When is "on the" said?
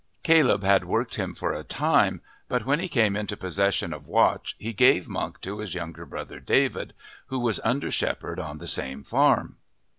8.39-8.65